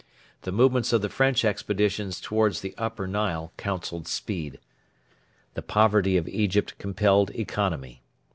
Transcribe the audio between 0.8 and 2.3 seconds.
of the French expeditions